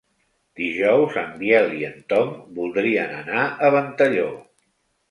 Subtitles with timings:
[0.61, 4.31] Dijous en Biel i en Tom voldrien anar a Ventalló.